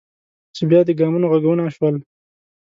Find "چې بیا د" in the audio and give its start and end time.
0.55-0.89